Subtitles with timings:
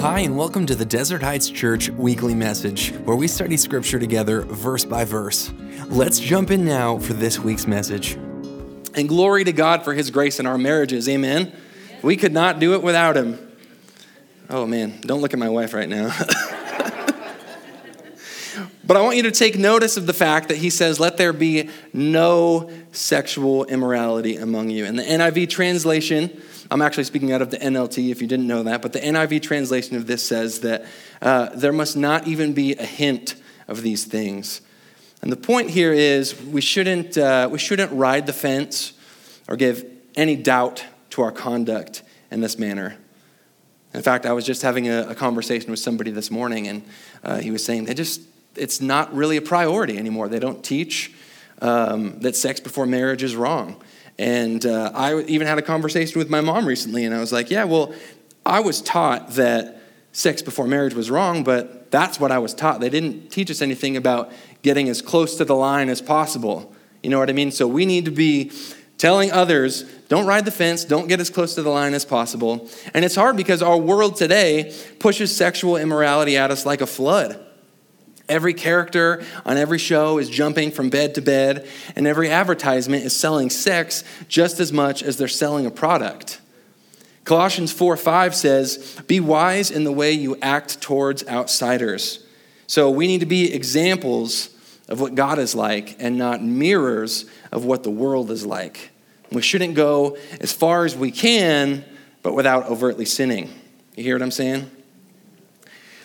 [0.00, 4.40] Hi, and welcome to the Desert Heights Church weekly message, where we study scripture together
[4.40, 5.52] verse by verse.
[5.88, 8.14] Let's jump in now for this week's message.
[8.94, 11.06] And glory to God for his grace in our marriages.
[11.06, 11.52] Amen.
[12.00, 13.46] We could not do it without him.
[14.48, 16.06] Oh man, don't look at my wife right now.
[18.86, 21.34] but I want you to take notice of the fact that he says, Let there
[21.34, 24.86] be no sexual immorality among you.
[24.86, 26.40] And the NIV translation,
[26.70, 29.42] I'm actually speaking out of the NLT if you didn't know that, but the NIV
[29.42, 30.84] translation of this says that
[31.20, 33.34] uh, there must not even be a hint
[33.66, 34.60] of these things.
[35.20, 38.92] And the point here is we shouldn't, uh, we shouldn't ride the fence
[39.48, 42.96] or give any doubt to our conduct in this manner.
[43.92, 46.82] In fact, I was just having a, a conversation with somebody this morning, and
[47.24, 48.20] uh, he was saying they just,
[48.54, 50.28] it's not really a priority anymore.
[50.28, 51.12] They don't teach
[51.60, 53.82] um, that sex before marriage is wrong.
[54.20, 57.50] And uh, I even had a conversation with my mom recently, and I was like,
[57.50, 57.94] yeah, well,
[58.44, 59.80] I was taught that
[60.12, 62.80] sex before marriage was wrong, but that's what I was taught.
[62.80, 66.70] They didn't teach us anything about getting as close to the line as possible.
[67.02, 67.50] You know what I mean?
[67.50, 68.52] So we need to be
[68.98, 72.68] telling others don't ride the fence, don't get as close to the line as possible.
[72.92, 77.42] And it's hard because our world today pushes sexual immorality at us like a flood.
[78.30, 83.14] Every character on every show is jumping from bed to bed, and every advertisement is
[83.14, 86.40] selling sex just as much as they're selling a product.
[87.24, 92.24] Colossians 4 5 says, Be wise in the way you act towards outsiders.
[92.68, 94.50] So we need to be examples
[94.88, 98.90] of what God is like and not mirrors of what the world is like.
[99.32, 101.84] We shouldn't go as far as we can,
[102.22, 103.50] but without overtly sinning.
[103.96, 104.70] You hear what I'm saying?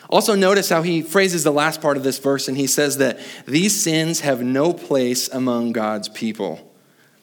[0.08, 3.18] Also, notice how he phrases the last part of this verse, and he says that
[3.46, 6.72] these sins have no place among God's people.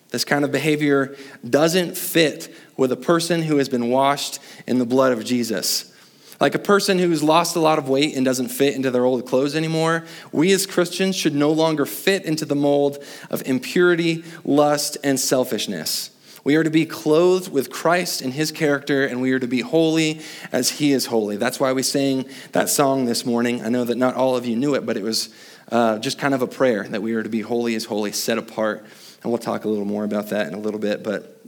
[0.09, 1.15] This kind of behavior
[1.47, 5.91] doesn't fit with a person who has been washed in the blood of Jesus.
[6.39, 9.25] Like a person who's lost a lot of weight and doesn't fit into their old
[9.25, 14.97] clothes anymore, we as Christians should no longer fit into the mold of impurity, lust,
[15.03, 16.11] and selfishness.
[16.43, 19.61] We are to be clothed with Christ and his character, and we are to be
[19.61, 20.19] holy
[20.51, 21.37] as he is holy.
[21.37, 23.63] That's why we sang that song this morning.
[23.63, 25.33] I know that not all of you knew it, but it was
[25.71, 28.37] uh, just kind of a prayer that we are to be holy as holy, set
[28.37, 28.85] apart.
[29.23, 31.01] And we'll talk a little more about that in a little bit.
[31.01, 31.41] But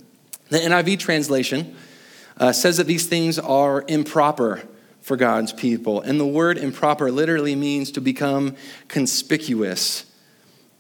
[0.48, 1.76] the NIV translation
[2.38, 4.64] uh, says that these things are improper
[5.02, 6.00] for God's people.
[6.00, 8.56] And the word improper literally means to become
[8.88, 10.06] conspicuous.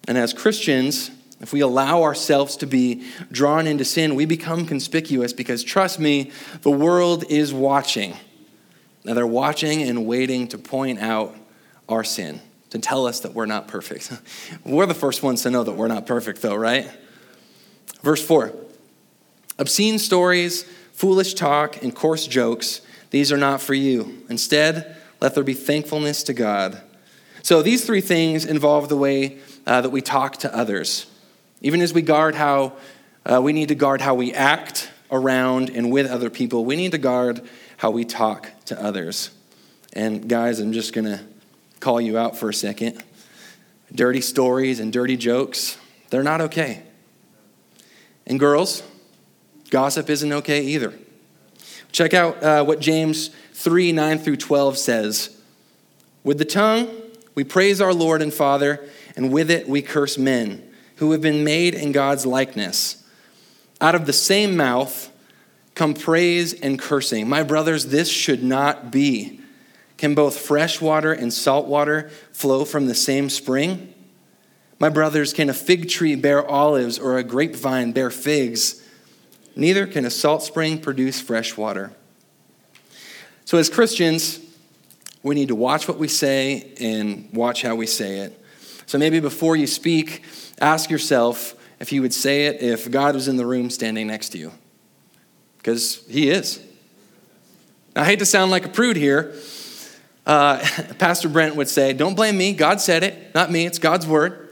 [0.08, 1.12] And as Christians,
[1.46, 6.32] if we allow ourselves to be drawn into sin, we become conspicuous because, trust me,
[6.64, 8.16] the world is watching.
[9.04, 11.36] Now, they're watching and waiting to point out
[11.88, 12.42] our sin,
[12.72, 14.12] to tell us that we're not perfect.
[14.66, 16.90] we're the first ones to know that we're not perfect, though, right?
[18.02, 18.52] Verse 4
[19.60, 20.64] Obscene stories,
[20.94, 24.24] foolish talk, and coarse jokes, these are not for you.
[24.32, 26.82] Instead, let there be thankfulness to God.
[27.44, 31.06] So, these three things involve the way uh, that we talk to others.
[31.66, 32.74] Even as we guard how
[33.26, 36.92] uh, we need to guard how we act around and with other people, we need
[36.92, 37.42] to guard
[37.78, 39.32] how we talk to others.
[39.92, 41.22] And guys, I'm just going to
[41.80, 43.04] call you out for a second.
[43.92, 45.80] Dirty stories and dirty jokes,
[46.12, 46.84] they're not okay.
[48.28, 48.84] And girls,
[49.72, 50.94] gossip isn't okay either.
[51.92, 55.42] Check out uh, what James 3 9 through 12 says.
[56.24, 56.96] With the tongue,
[57.34, 60.62] we praise our Lord and Father, and with it, we curse men
[60.98, 63.04] who have been made in God's likeness.
[63.82, 65.12] Out of the same mouth
[65.76, 67.28] come praise and cursing.
[67.28, 69.42] My brothers, this should not be.
[69.98, 73.94] Can both fresh water and salt water flow from the same spring?
[74.80, 78.82] My brothers, can a fig tree bear olives or a grapevine bear figs?
[79.56, 81.94] Neither can a salt spring produce fresh water.
[83.46, 84.40] So, as Christians,
[85.24, 88.45] we need to watch what we say and watch how we say it.
[88.86, 90.24] So, maybe before you speak,
[90.60, 94.30] ask yourself if you would say it if God was in the room standing next
[94.30, 94.52] to you.
[95.58, 96.62] Because he is.
[97.96, 99.34] I hate to sound like a prude here.
[100.26, 100.60] Uh,
[101.00, 102.54] Pastor Brent would say, Don't blame me.
[102.54, 103.66] God said it, not me.
[103.66, 104.46] It's God's word.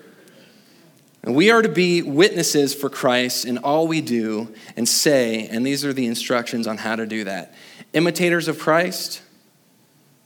[1.24, 5.65] And we are to be witnesses for Christ in all we do and say, and
[5.65, 7.53] these are the instructions on how to do that.
[7.94, 9.21] Imitators of Christ,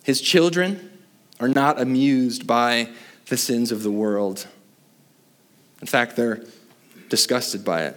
[0.03, 0.97] his children,
[1.39, 2.89] are not amused by
[3.29, 4.47] the sins of the world.
[5.81, 6.43] In fact, they're
[7.09, 7.95] disgusted by it.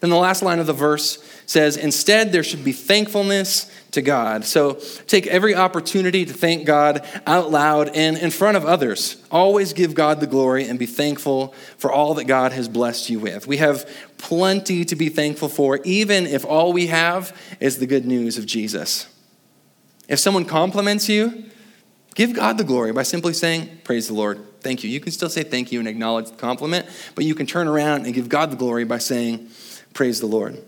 [0.00, 4.44] Then the last line of the verse says, Instead, there should be thankfulness to God.
[4.44, 4.74] So
[5.06, 9.22] take every opportunity to thank God out loud and in front of others.
[9.30, 13.18] Always give God the glory and be thankful for all that God has blessed you
[13.18, 13.46] with.
[13.46, 13.88] We have
[14.18, 18.46] plenty to be thankful for, even if all we have is the good news of
[18.46, 19.06] Jesus.
[20.08, 21.44] If someone compliments you,
[22.14, 24.40] give God the glory by simply saying, Praise the Lord.
[24.60, 24.90] Thank you.
[24.90, 28.06] You can still say thank you and acknowledge the compliment, but you can turn around
[28.06, 29.48] and give God the glory by saying,
[29.92, 30.62] Praise the Lord.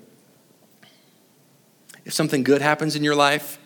[2.04, 3.58] If something good happens in your life,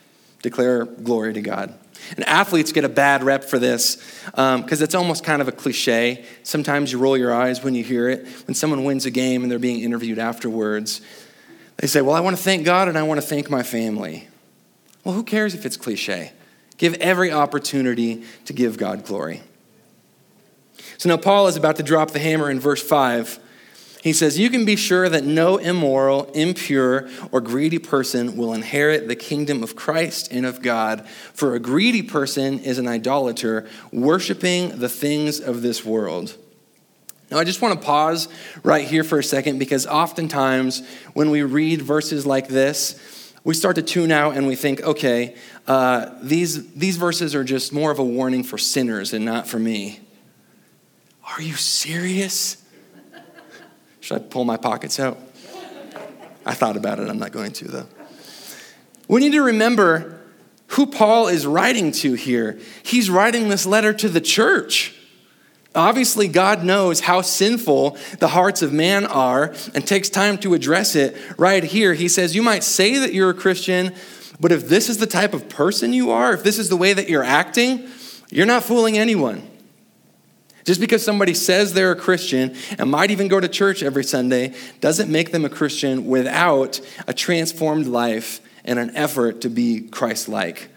[0.43, 1.75] declare glory to God.
[2.17, 5.53] And athletes get a bad rep for this because um, it's almost kind of a
[5.53, 6.25] cliche.
[6.43, 8.27] Sometimes you roll your eyes when you hear it.
[8.47, 11.03] When someone wins a game and they're being interviewed afterwards,
[11.77, 14.29] they say, Well, I want to thank God and I want to thank my family.
[15.05, 16.33] Well, who cares if it's cliche?
[16.81, 19.43] Give every opportunity to give God glory.
[20.99, 23.39] So now Paul is about to drop the hammer in verse 5
[24.03, 29.09] he says, You can be sure that no immoral, impure, or greedy person will inherit
[29.09, 31.07] the kingdom of Christ and of God.
[31.35, 36.37] For a greedy person is an idolater, worshiping the things of this world.
[37.31, 38.29] Now, I just want to pause
[38.65, 40.83] right here for a second because oftentimes
[41.13, 45.35] when we read verses like this, we start to tune out and we think, okay,
[45.67, 49.59] uh, these, these verses are just more of a warning for sinners and not for
[49.59, 50.01] me.
[51.25, 52.63] Are you serious?
[54.01, 55.19] Should I pull my pockets out?
[56.45, 57.09] I thought about it.
[57.09, 57.87] I'm not going to, though.
[59.09, 60.21] We need to remember
[60.69, 62.59] who Paul is writing to here.
[62.83, 64.95] He's writing this letter to the church.
[65.75, 70.97] Obviously, God knows how sinful the hearts of man are and takes time to address
[70.97, 71.95] it right here.
[71.95, 73.95] He says, You might say that you're a Christian,
[74.41, 76.93] but if this is the type of person you are, if this is the way
[76.93, 77.89] that you're acting,
[78.31, 79.49] you're not fooling anyone.
[80.65, 84.55] Just because somebody says they're a Christian and might even go to church every Sunday
[84.81, 90.29] doesn't make them a Christian without a transformed life and an effort to be Christ
[90.29, 90.69] like.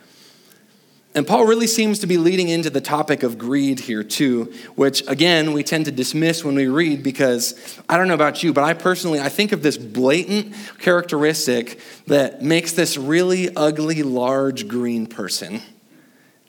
[1.15, 5.07] And Paul really seems to be leading into the topic of greed here, too, which
[5.07, 8.63] again, we tend to dismiss when we read because I don't know about you, but
[8.63, 15.06] I personally, I think of this blatant characteristic that makes this really ugly, large green
[15.06, 15.62] person.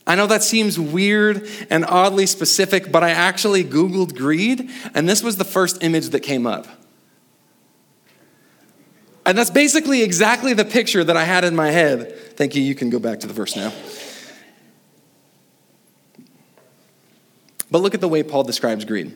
[0.07, 5.23] I know that seems weird and oddly specific, but I actually Googled greed, and this
[5.23, 6.67] was the first image that came up.
[9.27, 12.15] And that's basically exactly the picture that I had in my head.
[12.37, 12.63] Thank you.
[12.63, 13.73] You can go back to the verse now.
[17.75, 19.13] But look at the way Paul describes greed.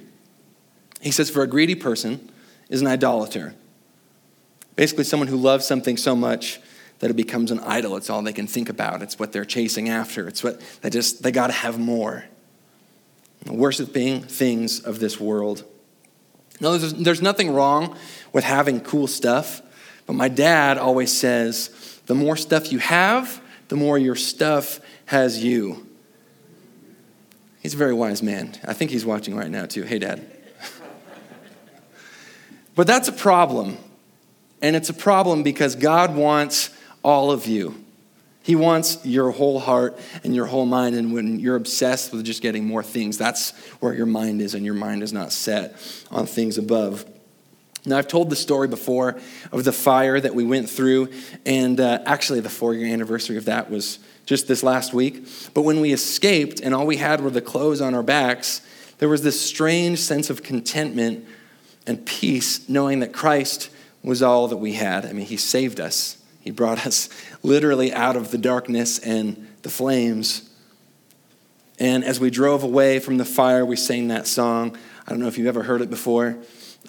[1.01, 2.29] He says, For a greedy person
[2.69, 3.55] is an idolater.
[4.75, 6.59] Basically, someone who loves something so much
[6.99, 7.97] that it becomes an idol.
[7.97, 9.01] It's all they can think about.
[9.01, 10.27] It's what they're chasing after.
[10.27, 12.25] It's what they just, they got to have more.
[13.47, 15.63] Worshipping things of this world.
[16.61, 17.97] No, there's, there's nothing wrong
[18.33, 19.63] with having cool stuff,
[20.05, 25.45] but my dad always says the more stuff you have, the more your stuff has
[25.45, 25.88] you.
[27.69, 28.55] He's a very wise man.
[28.65, 29.83] I think he's watching right now, too.
[29.83, 30.27] Hey, Dad.
[32.75, 33.77] but that's a problem.
[34.63, 36.71] And it's a problem because God wants
[37.03, 37.85] all of you.
[38.43, 40.97] He wants your whole heart and your whole mind.
[40.97, 43.51] And when you're obsessed with just getting more things, that's
[43.81, 45.75] where your mind is, and your mind is not set
[46.11, 47.05] on things above.
[47.85, 49.21] Now, I've told the story before
[49.53, 51.11] of the fire that we went through,
[51.45, 55.27] and uh, actually, the four year anniversary of that was just this last week.
[55.55, 58.61] But when we escaped and all we had were the clothes on our backs,
[58.99, 61.27] there was this strange sense of contentment
[61.87, 63.71] and peace knowing that Christ
[64.03, 65.07] was all that we had.
[65.07, 66.23] I mean, He saved us.
[66.43, 67.09] He brought us
[67.43, 70.51] literally out of the darkness and the flames.
[71.79, 74.77] And as we drove away from the fire, we sang that song.
[75.07, 76.37] I don't know if you've ever heard it before,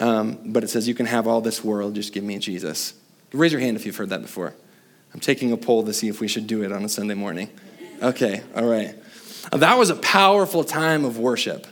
[0.02, 2.96] um, but it says, You can have all this world, just give me Jesus.
[3.32, 4.56] Raise your hand if you've heard that before.
[5.14, 7.50] I'm taking a poll to see if we should do it on a Sunday morning.
[8.02, 8.96] Okay, all right.
[9.52, 11.66] That was a powerful time of worship.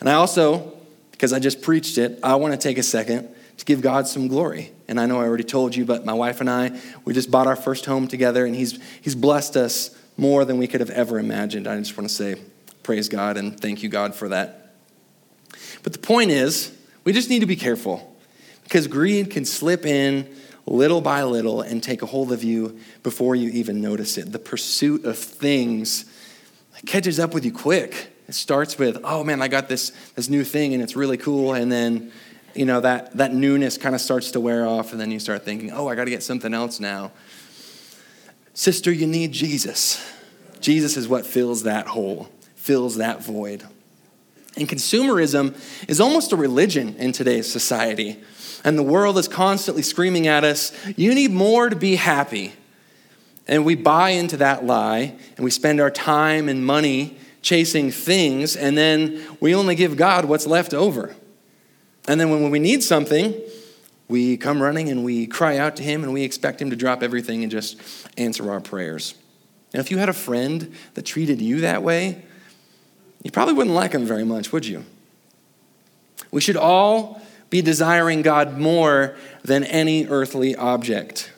[0.00, 0.76] And I also,
[1.12, 4.28] because I just preached it, I want to take a second to give God some
[4.28, 4.72] glory.
[4.88, 7.46] And I know I already told you, but my wife and I, we just bought
[7.46, 11.18] our first home together, and He's, he's blessed us more than we could have ever
[11.18, 11.66] imagined.
[11.66, 12.36] I just want to say,
[12.82, 14.74] praise God and thank you, God, for that.
[15.82, 18.16] But the point is, we just need to be careful
[18.64, 20.34] because greed can slip in
[20.66, 24.32] little by little and take a hold of you before you even notice it.
[24.32, 26.04] The pursuit of things
[26.84, 28.12] catches up with you quick.
[28.28, 31.54] It starts with, oh man, I got this, this new thing and it's really cool.
[31.54, 32.12] And then
[32.56, 35.44] you know, that, that newness kind of starts to wear off, and then you start
[35.44, 37.12] thinking, oh, I got to get something else now.
[38.54, 40.02] Sister, you need Jesus.
[40.60, 43.62] Jesus is what fills that hole, fills that void.
[44.56, 45.54] And consumerism
[45.86, 48.22] is almost a religion in today's society.
[48.66, 52.52] And the world is constantly screaming at us, you need more to be happy.
[53.46, 58.56] And we buy into that lie, and we spend our time and money chasing things,
[58.56, 61.14] and then we only give God what's left over.
[62.08, 63.40] And then when we need something,
[64.08, 67.04] we come running and we cry out to Him and we expect Him to drop
[67.04, 67.80] everything and just
[68.16, 69.14] answer our prayers.
[69.72, 72.24] And if you had a friend that treated you that way,
[73.22, 74.84] you probably wouldn't like him very much, would you?
[76.30, 81.32] We should all be desiring God more than any earthly object.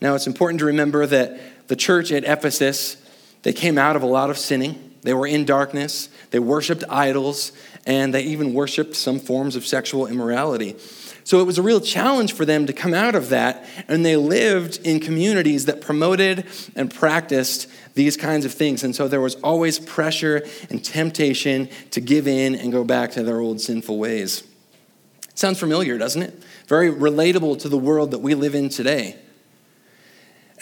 [0.00, 2.96] Now, it's important to remember that the church at Ephesus,
[3.42, 4.94] they came out of a lot of sinning.
[5.02, 6.08] They were in darkness.
[6.30, 7.52] They worshiped idols,
[7.86, 10.76] and they even worshiped some forms of sexual immorality.
[11.24, 14.16] So it was a real challenge for them to come out of that, and they
[14.16, 16.46] lived in communities that promoted
[16.76, 18.84] and practiced these kinds of things.
[18.84, 23.24] And so there was always pressure and temptation to give in and go back to
[23.24, 24.44] their old sinful ways.
[25.36, 26.42] Sounds familiar, doesn't it?
[26.66, 29.16] Very relatable to the world that we live in today.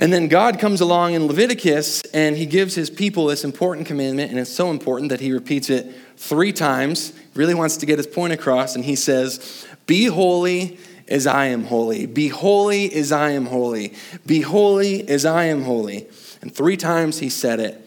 [0.01, 4.31] And then God comes along in Leviticus and he gives his people this important commandment,
[4.33, 7.13] and it's so important that he repeats it three times.
[7.35, 11.65] Really wants to get his point across, and he says, be holy as I am
[11.65, 12.07] holy.
[12.07, 13.95] Be holy as I am holy.
[14.27, 16.09] Be holy as I am holy.
[16.43, 17.81] And three times he said it.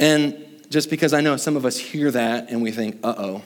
[0.00, 3.42] And just because I know some of us hear that and we think, uh oh,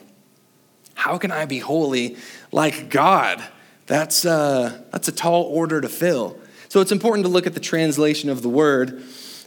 [1.00, 2.18] how can I be holy
[2.52, 3.42] like God?
[3.86, 6.38] That's, uh, that's a tall order to fill.
[6.68, 9.02] So it's important to look at the translation of the word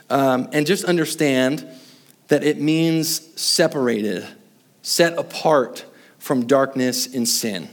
[0.10, 1.64] um, and just understand
[2.30, 4.26] that it means separated,
[4.82, 5.86] set apart
[6.18, 7.70] from darkness and sin.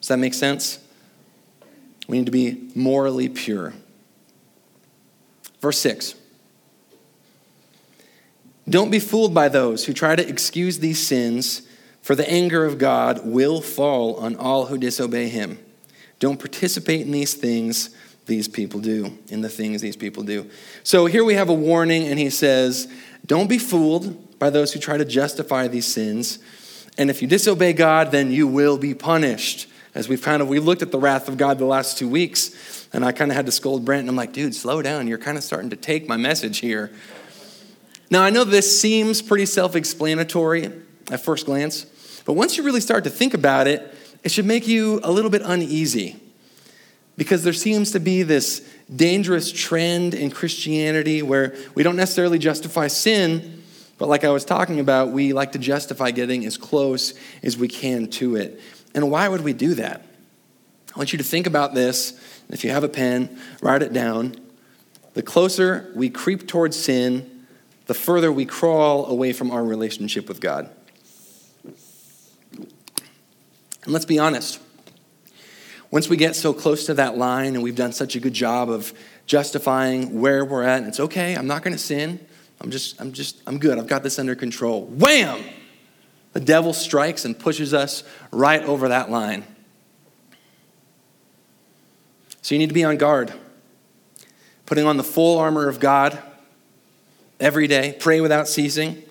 [0.00, 0.78] Does that make sense?
[2.08, 3.74] We need to be morally pure.
[5.60, 6.14] Verse 6.
[8.66, 11.67] Don't be fooled by those who try to excuse these sins,
[12.02, 15.58] for the anger of God will fall on all who disobey him.
[16.18, 17.90] Don't participate in these things
[18.26, 20.48] these people do, in the things these people do.
[20.82, 22.86] So here we have a warning, and he says,
[23.26, 26.38] Don't be fooled by those who try to justify these sins.
[26.96, 30.60] And if you disobey God, then you will be punished as we've kind of we
[30.60, 33.46] looked at the wrath of God the last two weeks, and I kind of had
[33.46, 35.08] to scold Brent, and I'm like, dude, slow down.
[35.08, 36.92] You're kind of starting to take my message here.
[38.10, 40.72] Now I know this seems pretty self-explanatory
[41.10, 41.86] at first glance,
[42.24, 45.30] but once you really start to think about it, it should make you a little
[45.30, 46.20] bit uneasy.
[47.16, 52.86] Because there seems to be this dangerous trend in Christianity where we don't necessarily justify
[52.86, 53.62] sin,
[53.98, 57.66] but like I was talking about, we like to justify getting as close as we
[57.66, 58.60] can to it.
[58.94, 60.04] And why would we do that?
[60.94, 62.18] I want you to think about this.
[62.48, 64.36] If you have a pen, write it down.
[65.14, 67.46] The closer we creep towards sin,
[67.86, 70.70] the further we crawl away from our relationship with God.
[73.84, 74.60] And let's be honest.
[75.90, 78.68] Once we get so close to that line and we've done such a good job
[78.68, 78.92] of
[79.26, 82.20] justifying where we're at, and it's okay, I'm not going to sin.
[82.60, 83.78] I'm just, I'm just, I'm good.
[83.78, 84.84] I've got this under control.
[84.86, 85.42] Wham!
[86.34, 89.44] The devil strikes and pushes us right over that line.
[92.42, 93.32] So you need to be on guard,
[94.66, 96.22] putting on the full armor of God
[97.40, 99.02] every day, pray without ceasing.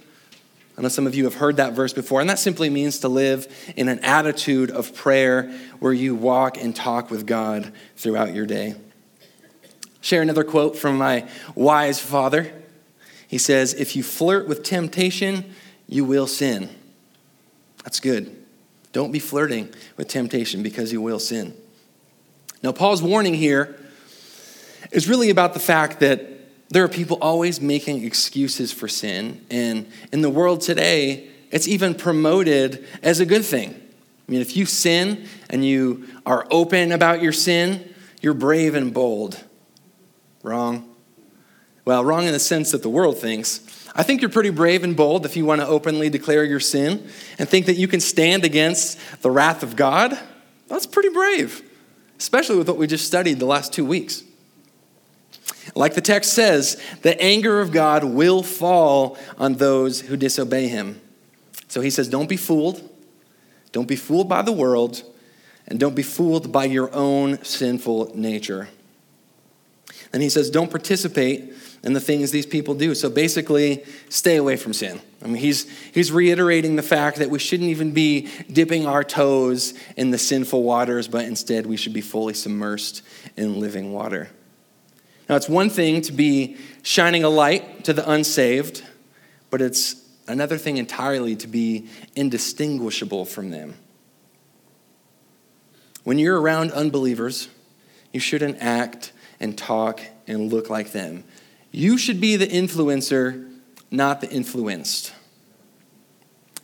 [0.77, 3.10] I know some of you have heard that verse before, and that simply means to
[3.10, 8.46] live in an attitude of prayer where you walk and talk with God throughout your
[8.46, 8.75] day.
[10.01, 12.53] Share another quote from my wise father.
[13.27, 15.51] He says, If you flirt with temptation,
[15.88, 16.69] you will sin.
[17.84, 18.36] That's good.
[18.93, 21.55] Don't be flirting with temptation because you will sin.
[22.62, 23.79] Now, Paul's warning here
[24.91, 26.37] is really about the fact that
[26.69, 29.45] there are people always making excuses for sin.
[29.50, 33.69] And in the world today, it's even promoted as a good thing.
[33.71, 38.93] I mean, if you sin and you are open about your sin, you're brave and
[38.93, 39.41] bold.
[40.43, 40.93] Wrong.
[41.86, 43.62] Well, wrong in the sense that the world thinks.
[43.95, 47.07] I think you're pretty brave and bold if you want to openly declare your sin
[47.39, 50.19] and think that you can stand against the wrath of God.
[50.67, 51.62] That's pretty brave,
[52.19, 54.24] especially with what we just studied the last two weeks.
[55.75, 61.01] Like the text says, the anger of God will fall on those who disobey him.
[61.67, 62.88] So he says, don't be fooled.
[63.71, 65.03] Don't be fooled by the world,
[65.67, 68.69] and don't be fooled by your own sinful nature.
[70.13, 72.95] And he says, don't participate and the things these people do.
[72.95, 75.00] So basically, stay away from sin.
[75.24, 79.74] I mean, he's, he's reiterating the fact that we shouldn't even be dipping our toes
[79.95, 83.01] in the sinful waters, but instead we should be fully submersed
[83.36, 84.29] in living water.
[85.29, 88.84] Now, it's one thing to be shining a light to the unsaved,
[89.50, 89.96] but it's
[90.27, 93.75] another thing entirely to be indistinguishable from them.
[96.03, 97.50] When you're around unbelievers,
[98.13, 101.25] you shouldn't act and talk and look like them.
[101.72, 103.53] You should be the influencer,
[103.91, 105.13] not the influenced.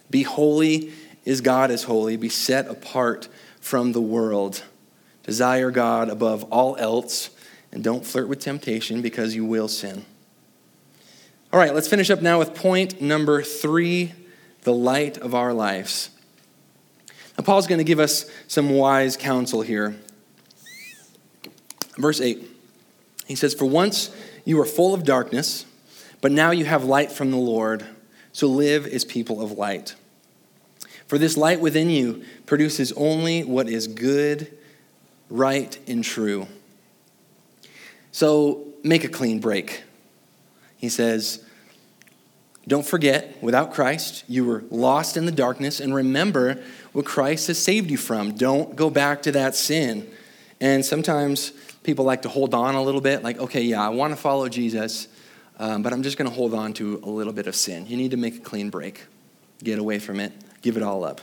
[0.09, 0.93] Be holy
[1.25, 2.15] as God is holy.
[2.15, 3.27] Be set apart
[3.59, 4.63] from the world.
[5.23, 7.29] Desire God above all else,
[7.73, 10.05] and don't flirt with temptation because you will sin.
[11.51, 14.13] All right, let's finish up now with point number three
[14.61, 16.11] the light of our lives.
[17.37, 19.95] Now, Paul's going to give us some wise counsel here.
[21.97, 22.47] Verse 8,
[23.25, 24.15] he says, For once
[24.45, 25.65] you were full of darkness,
[26.21, 27.85] but now you have light from the Lord,
[28.31, 29.95] so live as people of light.
[31.07, 34.55] For this light within you produces only what is good,
[35.29, 36.47] right, and true.
[38.13, 39.83] So make a clean break.
[40.77, 41.43] He says,
[42.67, 46.61] Don't forget, without Christ, you were lost in the darkness, and remember
[46.93, 48.35] what Christ has saved you from.
[48.35, 50.07] Don't go back to that sin.
[50.61, 51.51] And sometimes
[51.81, 54.47] people like to hold on a little bit, like, okay, yeah, I want to follow
[54.47, 55.07] Jesus,
[55.57, 57.87] um, but I'm just going to hold on to a little bit of sin.
[57.87, 59.05] You need to make a clean break,
[59.63, 61.19] get away from it, give it all up.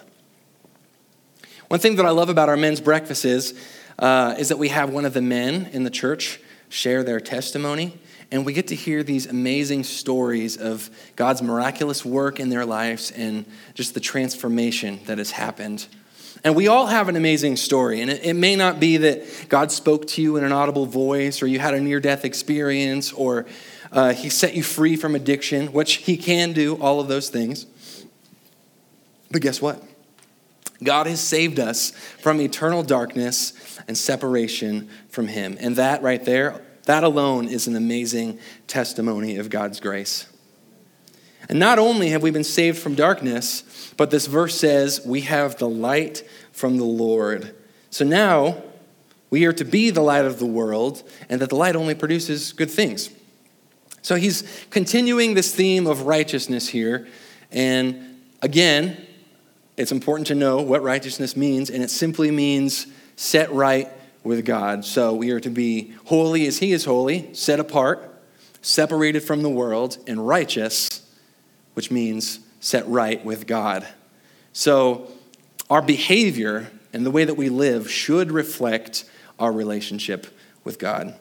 [1.69, 3.55] One thing that I love about our men's breakfast is,
[4.01, 6.41] uh, is that we have one of the men in the church
[6.71, 7.99] share their testimony,
[8.31, 13.11] and we get to hear these amazing stories of God's miraculous work in their lives
[13.11, 15.87] and just the transformation that has happened.
[16.43, 18.01] And we all have an amazing story.
[18.01, 21.43] And it, it, may not be that God spoke to you in an audible voice,
[21.43, 23.47] or you had a near death experience, or
[23.93, 27.67] uh, He set you free from addiction, which He can do, all of those things.
[29.31, 29.83] But guess what?
[30.83, 35.57] God has saved us from eternal darkness and separation from Him.
[35.61, 40.27] And that right there, that alone is an amazing testimony of God's grace.
[41.49, 45.59] And not only have we been saved from darkness, but this verse says we have
[45.59, 47.55] the light from the Lord.
[47.91, 48.63] So now
[49.31, 52.53] we are to be the light of the world, and that the light only produces
[52.53, 53.11] good things.
[54.03, 57.07] So he's continuing this theme of righteousness here.
[57.53, 59.07] And again,
[59.81, 63.89] it's important to know what righteousness means, and it simply means set right
[64.23, 64.85] with God.
[64.85, 68.23] So we are to be holy as He is holy, set apart,
[68.61, 71.11] separated from the world, and righteous,
[71.73, 73.89] which means set right with God.
[74.53, 75.11] So
[75.71, 79.05] our behavior and the way that we live should reflect
[79.39, 80.27] our relationship
[80.63, 81.15] with God.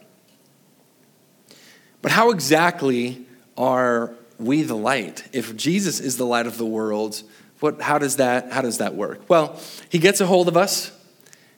[2.02, 3.26] But how exactly
[3.58, 5.30] are we the light?
[5.32, 7.24] If Jesus is the light of the world,
[7.60, 9.22] what, how, does that, how does that work?
[9.30, 10.92] Well, he gets a hold of us,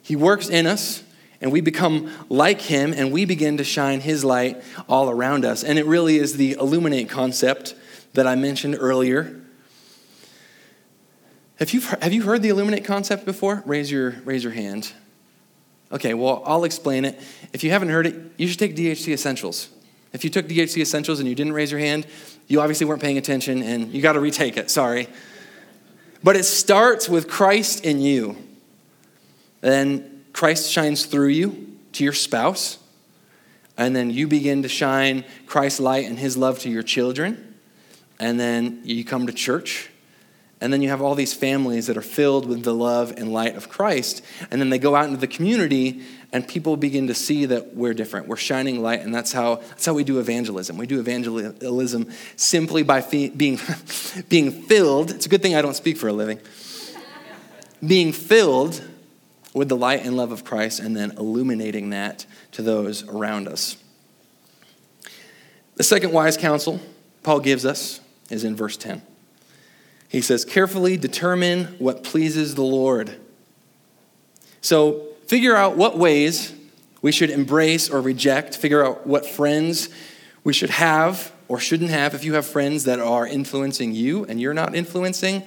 [0.01, 1.03] he works in us,
[1.41, 5.63] and we become like him, and we begin to shine his light all around us.
[5.63, 7.75] And it really is the illuminate concept
[8.13, 9.41] that I mentioned earlier.
[11.57, 13.63] Have you, have you heard the illuminate concept before?
[13.65, 14.93] Raise your, raise your hand.
[15.91, 17.19] Okay, well, I'll explain it.
[17.53, 19.69] If you haven't heard it, you should take DHC Essentials.
[20.13, 22.05] If you took DHC Essentials and you didn't raise your hand,
[22.47, 24.69] you obviously weren't paying attention and you got to retake it.
[24.69, 25.07] Sorry.
[26.23, 28.37] But it starts with Christ in you.
[29.61, 32.77] Then Christ shines through you to your spouse.
[33.77, 37.55] And then you begin to shine Christ's light and his love to your children.
[38.19, 39.89] And then you come to church.
[40.59, 43.55] And then you have all these families that are filled with the love and light
[43.55, 44.23] of Christ.
[44.51, 47.93] And then they go out into the community and people begin to see that we're
[47.93, 48.27] different.
[48.27, 50.77] We're shining light, and that's how, that's how we do evangelism.
[50.77, 53.59] We do evangelism simply by being,
[54.29, 55.11] being filled.
[55.11, 56.39] It's a good thing I don't speak for a living.
[57.85, 58.81] being filled
[59.53, 63.75] with the light and love of Christ, and then illuminating that to those around us.
[65.75, 66.79] The second wise counsel
[67.23, 69.01] Paul gives us is in verse 10.
[70.07, 73.17] He says, Carefully determine what pleases the Lord.
[74.61, 76.53] So figure out what ways
[77.01, 79.87] we should embrace or reject, figure out what friends
[80.43, 82.13] we should have or shouldn't have.
[82.13, 85.43] If you have friends that are influencing you and you're not influencing,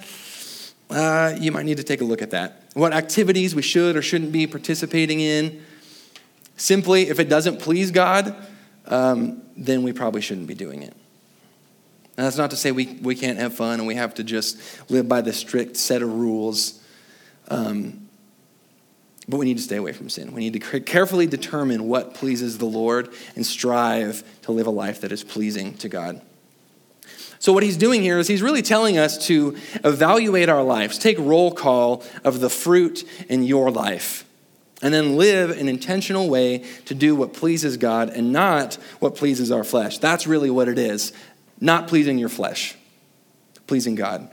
[0.89, 2.63] uh, you might need to take a look at that.
[2.73, 5.63] What activities we should or shouldn't be participating in.
[6.57, 8.35] Simply, if it doesn't please God,
[8.87, 10.95] um, then we probably shouldn't be doing it.
[12.17, 14.59] And that's not to say we, we can't have fun and we have to just
[14.91, 16.81] live by the strict set of rules.
[17.49, 18.04] Um,
[19.29, 20.33] but we need to stay away from sin.
[20.33, 25.01] We need to carefully determine what pleases the Lord and strive to live a life
[25.01, 26.21] that is pleasing to God.
[27.39, 31.19] So, what he's doing here is he's really telling us to evaluate our lives, take
[31.19, 34.25] roll call of the fruit in your life,
[34.81, 39.51] and then live an intentional way to do what pleases God and not what pleases
[39.51, 39.99] our flesh.
[39.99, 41.13] That's really what it is
[41.61, 42.77] not pleasing your flesh,
[43.67, 44.29] pleasing God.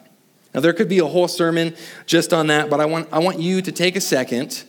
[0.54, 1.75] Now, there could be a whole sermon
[2.06, 4.63] just on that, but I want, I want you to take a second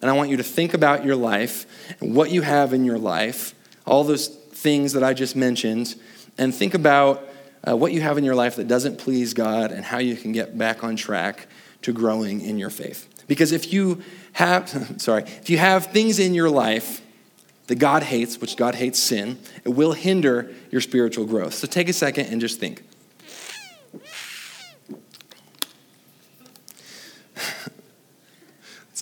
[0.00, 1.66] and I want you to think about your life
[2.00, 3.54] and what you have in your life,
[3.86, 5.94] all those things that I just mentioned,
[6.36, 7.22] and think about
[7.66, 10.32] uh, what you have in your life that doesn't please God and how you can
[10.32, 11.48] get back on track
[11.82, 13.08] to growing in your faith.
[13.26, 17.02] Because if you have, sorry, if you have things in your life
[17.66, 21.54] that God hates, which God hates sin, it will hinder your spiritual growth.
[21.54, 22.82] So take a second and just think.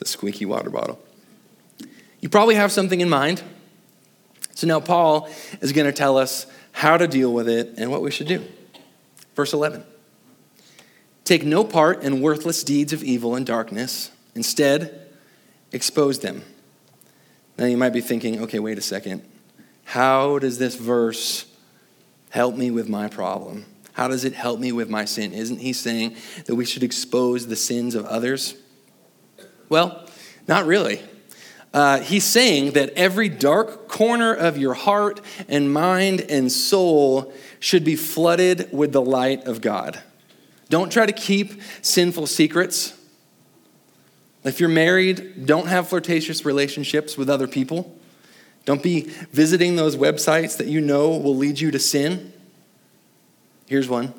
[0.00, 0.98] It's a squeaky water bottle.
[2.20, 3.42] You probably have something in mind.
[4.54, 5.30] So now Paul
[5.62, 8.44] is going to tell us how to deal with it and what we should do.
[9.34, 9.84] Verse 11
[11.24, 15.08] Take no part in worthless deeds of evil and darkness, instead,
[15.72, 16.42] expose them.
[17.56, 19.22] Now you might be thinking, okay, wait a second.
[19.84, 21.46] How does this verse
[22.28, 23.64] help me with my problem?
[23.94, 25.32] How does it help me with my sin?
[25.32, 28.56] Isn't he saying that we should expose the sins of others?
[29.68, 30.08] Well,
[30.46, 31.02] not really.
[31.74, 37.84] Uh, he's saying that every dark corner of your heart and mind and soul should
[37.84, 40.00] be flooded with the light of God.
[40.68, 42.94] Don't try to keep sinful secrets.
[44.42, 47.94] If you're married, don't have flirtatious relationships with other people.
[48.64, 49.02] Don't be
[49.32, 52.32] visiting those websites that you know will lead you to sin.
[53.66, 54.14] Here's one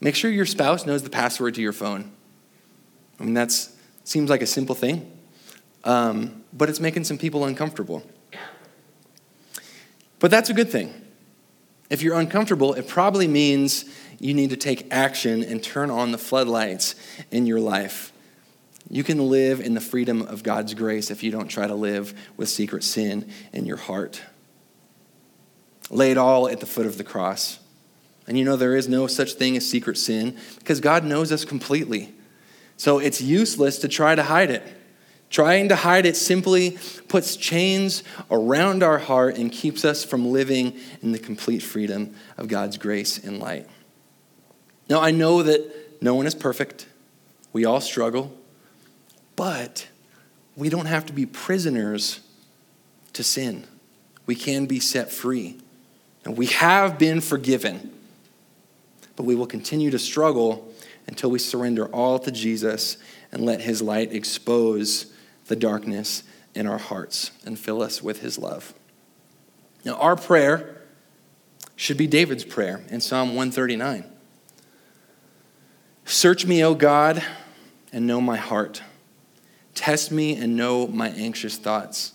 [0.00, 2.12] make sure your spouse knows the password to your phone.
[3.18, 3.68] I mean, that
[4.04, 5.10] seems like a simple thing,
[5.84, 8.02] um, but it's making some people uncomfortable.
[10.18, 10.94] But that's a good thing.
[11.90, 13.84] If you're uncomfortable, it probably means
[14.18, 16.94] you need to take action and turn on the floodlights
[17.30, 18.12] in your life.
[18.88, 22.14] You can live in the freedom of God's grace if you don't try to live
[22.36, 24.22] with secret sin in your heart.
[25.90, 27.58] Lay it all at the foot of the cross.
[28.26, 31.44] And you know, there is no such thing as secret sin because God knows us
[31.44, 32.14] completely.
[32.82, 34.64] So it's useless to try to hide it.
[35.30, 40.76] Trying to hide it simply puts chains around our heart and keeps us from living
[41.00, 43.68] in the complete freedom of God's grace and light.
[44.90, 46.88] Now, I know that no one is perfect.
[47.52, 48.36] We all struggle.
[49.36, 49.86] But
[50.56, 52.18] we don't have to be prisoners
[53.12, 53.64] to sin.
[54.26, 55.56] We can be set free.
[56.24, 57.92] And we have been forgiven.
[59.14, 60.71] But we will continue to struggle
[61.06, 62.96] until we surrender all to Jesus
[63.30, 65.12] and let his light expose
[65.46, 66.22] the darkness
[66.54, 68.74] in our hearts and fill us with his love.
[69.84, 70.82] Now, our prayer
[71.76, 74.04] should be David's prayer in Psalm 139.
[76.04, 77.22] Search me, O God,
[77.92, 78.82] and know my heart.
[79.74, 82.12] Test me and know my anxious thoughts.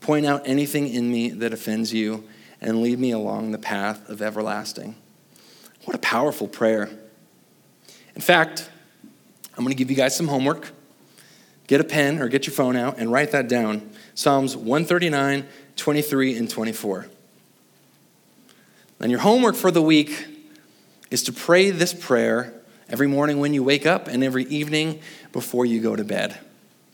[0.00, 2.24] Point out anything in me that offends you
[2.60, 4.96] and lead me along the path of everlasting.
[5.84, 6.90] What a powerful prayer.
[8.16, 8.68] In fact,
[9.56, 10.70] I'm going to give you guys some homework.
[11.66, 16.36] Get a pen or get your phone out and write that down Psalms 139, 23,
[16.38, 17.06] and 24.
[19.00, 20.26] And your homework for the week
[21.10, 22.54] is to pray this prayer
[22.88, 25.00] every morning when you wake up and every evening
[25.32, 26.38] before you go to bed.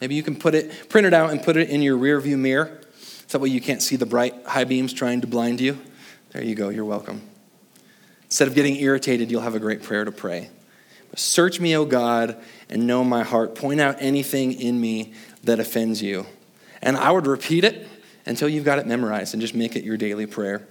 [0.01, 2.37] Maybe you can put it, print it out and put it in your rear view
[2.37, 2.81] mirror.
[3.29, 5.79] That way you can't see the bright high beams trying to blind you.
[6.31, 7.23] There you go, you're welcome.
[8.25, 10.51] Instead of getting irritated, you'll have a great prayer to pray.
[11.15, 12.37] Search me, O God,
[12.69, 13.55] and know my heart.
[13.55, 15.13] Point out anything in me
[15.45, 16.27] that offends you.
[16.81, 17.87] And I would repeat it
[18.25, 20.67] until you've got it memorized and just make it your daily prayer.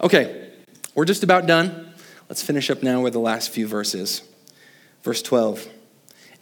[0.00, 0.50] Okay,
[0.94, 1.92] we're just about done.
[2.28, 4.22] Let's finish up now with the last few verses.
[5.02, 5.68] Verse 12.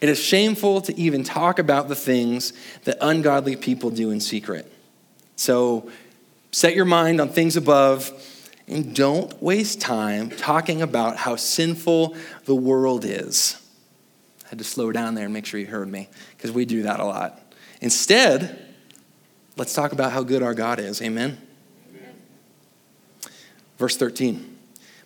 [0.00, 2.52] It is shameful to even talk about the things
[2.84, 4.70] that ungodly people do in secret.
[5.36, 5.90] So
[6.52, 8.10] set your mind on things above
[8.66, 13.60] and don't waste time talking about how sinful the world is.
[14.46, 16.82] I had to slow down there and make sure you heard me because we do
[16.82, 17.40] that a lot.
[17.80, 18.58] Instead,
[19.56, 21.02] let's talk about how good our God is.
[21.02, 21.38] Amen?
[21.90, 22.14] Amen.
[23.78, 24.58] Verse 13.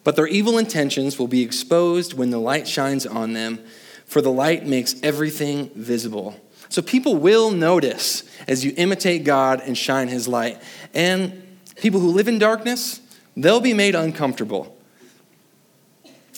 [0.04, 3.64] But their evil intentions will be exposed when the light shines on them
[4.08, 6.34] for the light makes everything visible.
[6.70, 10.62] So people will notice as you imitate God and shine his light.
[10.94, 13.02] And people who live in darkness,
[13.38, 14.76] they'll be made uncomfortable.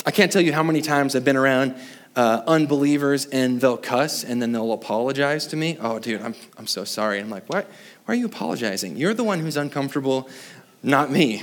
[0.07, 1.75] I can't tell you how many times I've been around
[2.17, 5.79] uh, unbelievers and they'll cuss and then they'll apologize to me.
[5.81, 7.19] Oh, dude, I'm, I'm so sorry.
[7.19, 7.67] I'm like, what?
[8.05, 8.97] Why are you apologizing?
[8.97, 10.29] You're the one who's uncomfortable,
[10.83, 11.43] not me.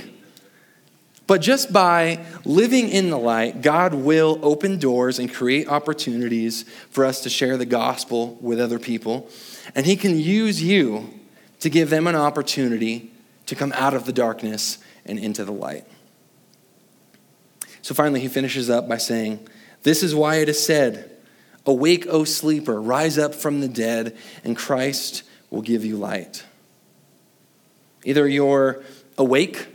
[1.26, 7.04] But just by living in the light, God will open doors and create opportunities for
[7.04, 9.28] us to share the gospel with other people.
[9.74, 11.12] And He can use you
[11.60, 13.12] to give them an opportunity
[13.44, 15.84] to come out of the darkness and into the light.
[17.82, 19.46] So finally, he finishes up by saying,
[19.82, 21.10] This is why it is said,
[21.66, 26.44] Awake, O sleeper, rise up from the dead, and Christ will give you light.
[28.04, 28.82] Either you're
[29.16, 29.66] awake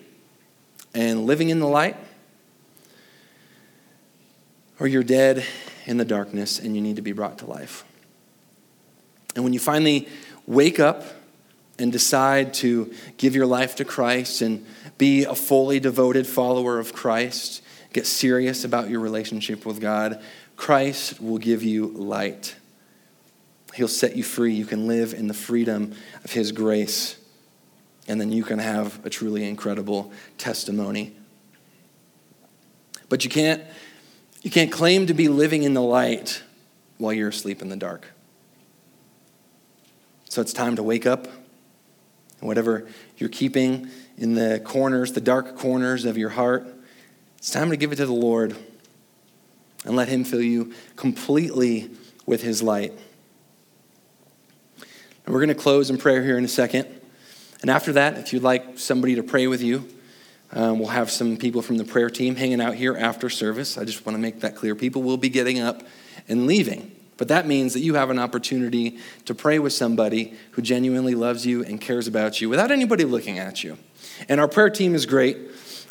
[0.94, 1.98] and living in the light,
[4.80, 5.46] or you're dead
[5.86, 7.84] in the darkness and you need to be brought to life.
[9.36, 10.08] And when you finally
[10.46, 11.04] wake up
[11.80, 14.66] and decide to give your life to Christ and
[14.98, 20.22] be a fully devoted follower of Christ, get serious about your relationship with God,
[20.56, 22.56] Christ will give you light.
[23.74, 24.54] He'll set you free.
[24.54, 27.18] You can live in the freedom of His grace.
[28.08, 31.16] And then you can have a truly incredible testimony.
[33.10, 33.64] But you can't,
[34.42, 36.44] you can't claim to be living in the light
[36.98, 38.12] while you're asleep in the dark.
[40.30, 41.28] So it's time to wake up.
[42.44, 42.86] And whatever
[43.20, 46.68] you're keeping in the corners, the dark corners of your heart,
[47.38, 48.54] it's time to give it to the Lord
[49.86, 51.90] and let Him fill you completely
[52.26, 52.92] with His light.
[55.26, 56.86] And we're going to close in prayer here in a second.
[57.62, 59.88] And after that, if you'd like somebody to pray with you,
[60.52, 63.78] um, we'll have some people from the prayer team hanging out here after service.
[63.78, 64.76] I just want to make that clear.
[64.76, 65.82] People will be getting up
[66.28, 66.94] and leaving.
[67.18, 71.46] But that means that you have an opportunity to pray with somebody who genuinely loves
[71.46, 73.78] you and cares about you without anybody looking at you.
[74.28, 75.38] And our prayer team is great.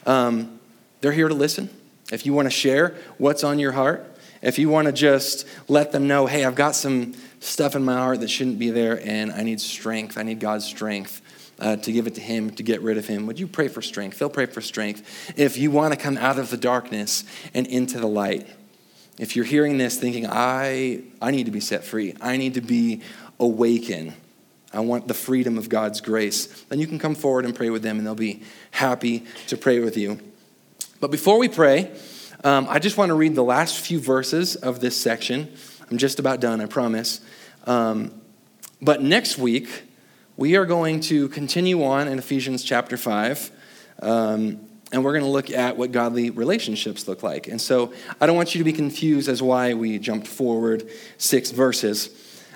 [0.04, 0.58] Um,
[1.00, 1.70] they're here to listen.
[2.10, 4.06] If you want to share what's on your heart,
[4.42, 7.96] if you want to just let them know, hey, I've got some stuff in my
[7.96, 10.18] heart that shouldn't be there, and I need strength.
[10.18, 11.20] I need God's strength.
[11.58, 13.24] Uh, to give it to him, to get rid of him.
[13.26, 14.18] Would you pray for strength?
[14.18, 15.32] They'll pray for strength.
[15.36, 17.22] If you want to come out of the darkness
[17.54, 18.48] and into the light,
[19.18, 22.60] if you're hearing this thinking, I, I need to be set free, I need to
[22.60, 23.02] be
[23.38, 24.14] awakened,
[24.72, 27.82] I want the freedom of God's grace, then you can come forward and pray with
[27.82, 30.18] them, and they'll be happy to pray with you.
[31.00, 31.90] But before we pray,
[32.44, 35.52] um, I just want to read the last few verses of this section.
[35.90, 37.20] I'm just about done, I promise.
[37.66, 38.20] Um,
[38.80, 39.84] but next week,
[40.36, 43.50] we are going to continue on in Ephesians chapter 5.
[44.00, 44.60] Um,
[44.92, 47.48] and we're going to look at what godly relationships look like.
[47.48, 51.50] And so I don't want you to be confused as why we jumped forward six
[51.50, 52.10] verses.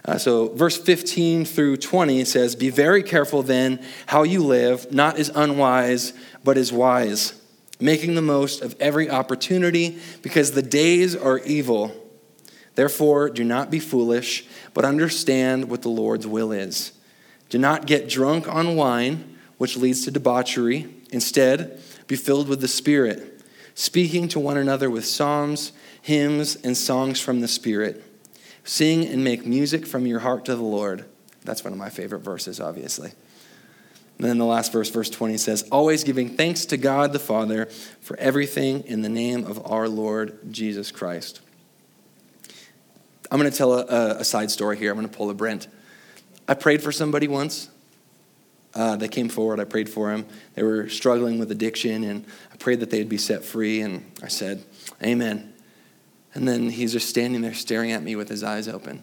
[0.05, 5.18] Uh, so, verse 15 through 20 says, Be very careful then how you live, not
[5.18, 6.12] as unwise,
[6.44, 7.35] but as wise,
[7.81, 11.92] making the most of every opportunity, because the days are evil.
[12.77, 16.92] Therefore, do not be foolish, but understand what the Lord's will is.
[17.49, 20.87] Do not get drunk on wine, which leads to debauchery.
[21.11, 23.42] Instead, be filled with the Spirit,
[23.74, 28.02] speaking to one another with psalms, hymns, and songs from the Spirit.
[28.64, 31.04] Sing and make music from your heart to the Lord.
[31.44, 33.12] That's one of my favorite verses, obviously.
[34.18, 37.66] And then the last verse, verse 20 says, Always giving thanks to God the Father
[38.00, 41.40] for everything in the name of our Lord Jesus Christ.
[43.30, 44.90] I'm going to tell a, a side story here.
[44.90, 45.68] I'm going to pull a Brent.
[46.48, 47.68] I prayed for somebody once
[48.76, 49.58] uh, they came forward.
[49.58, 50.26] I prayed for them.
[50.54, 53.80] They were struggling with addiction, and I prayed that they'd be set free.
[53.80, 54.64] And I said,
[55.02, 55.54] Amen.
[56.34, 59.02] And then he's just standing there staring at me with his eyes open.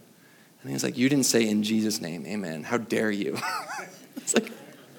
[0.62, 2.64] And he's like, You didn't say in Jesus' name, Amen.
[2.64, 3.38] How dare you?
[4.16, 4.52] it's like,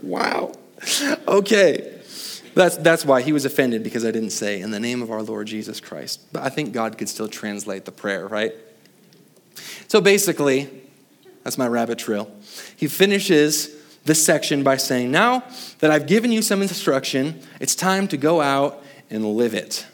[0.03, 0.53] Wow.
[1.29, 2.01] Okay.
[2.55, 5.23] That's, that's why he was offended because I didn't say in the name of our
[5.23, 6.21] Lord Jesus Christ.
[6.33, 8.53] But I think God could still translate the prayer, right?
[9.89, 10.69] So basically,
[11.43, 12.31] that's my rabbit trail.
[12.77, 15.45] He finishes this section by saying, Now
[15.81, 19.87] that I've given you some instruction, it's time to go out and live it.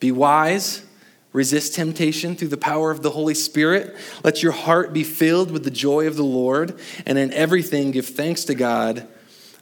[0.00, 0.84] Be wise,
[1.32, 3.94] resist temptation through the power of the Holy Spirit.
[4.24, 8.06] Let your heart be filled with the joy of the Lord, and in everything give
[8.06, 9.06] thanks to God,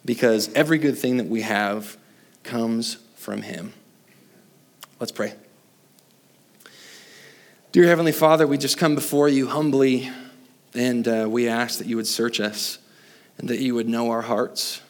[0.04, 1.96] because every good thing that we have
[2.44, 3.74] comes from Him.
[5.00, 5.34] Let's pray.
[7.72, 10.10] Dear Heavenly Father, we just come before you humbly,
[10.72, 12.78] and uh, we ask that you would search us
[13.38, 14.82] and that you would know our hearts.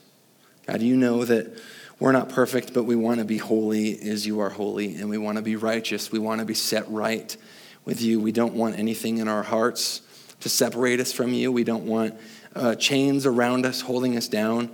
[0.67, 1.59] God, you know that
[1.99, 5.19] we're not perfect, but we want to be holy as you are holy, and we
[5.19, 6.13] want to be righteous.
[6.13, 7.37] We want to be set right
[7.85, 8.21] with you.
[8.21, 10.03] We don't want anything in our hearts
[10.41, 11.51] to separate us from you.
[11.51, 12.15] We don't want
[12.55, 14.71] uh, chains around us holding us down.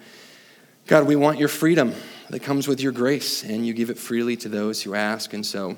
[0.86, 1.94] God, we want your freedom
[2.28, 5.32] that comes with your grace, and you give it freely to those who ask.
[5.32, 5.76] And so,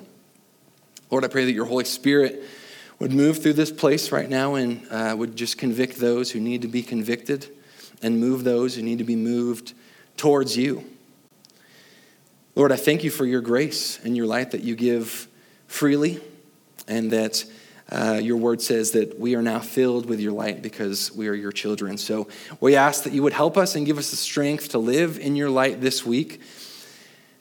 [1.09, 2.43] Lord, I pray that your Holy Spirit
[2.99, 6.63] would move through this place right now and uh, would just convict those who need
[6.63, 7.47] to be convicted
[8.01, 9.73] and move those who need to be moved
[10.15, 10.83] towards you.
[12.55, 15.27] Lord, I thank you for your grace and your light that you give
[15.67, 16.19] freely,
[16.87, 17.45] and that
[17.91, 21.33] uh, your word says that we are now filled with your light because we are
[21.33, 21.97] your children.
[21.97, 22.27] So
[22.59, 25.35] we ask that you would help us and give us the strength to live in
[25.35, 26.41] your light this week.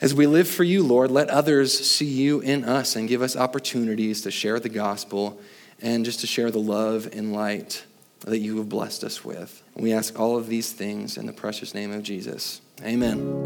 [0.00, 3.34] As we live for you, Lord, let others see you in us and give us
[3.34, 5.40] opportunities to share the gospel
[5.80, 7.84] and just to share the love and light
[8.26, 9.62] that you have blessed us with.
[9.74, 12.60] And we ask all of these things in the precious name of Jesus.
[12.84, 13.44] Amen.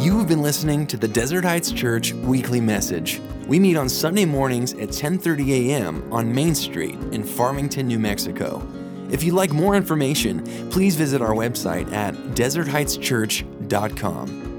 [0.00, 3.20] You have been listening to the Desert Heights Church weekly message.
[3.46, 6.10] We meet on Sunday mornings at 10:30 a.m.
[6.10, 8.66] on Main Street in Farmington, New Mexico.
[9.10, 14.49] If you'd like more information, please visit our website at desertheightschurch.com.